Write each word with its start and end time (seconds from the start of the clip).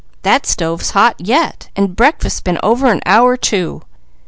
That 0.23 0.47
stove's 0.47 0.89
hot 0.97 1.17
yet! 1.19 1.69
And 1.75 1.95
breakfast 1.95 2.43
been 2.43 2.57
over 2.63 2.87
an 2.91 3.01
hour 3.05 3.37
too! 3.37 3.83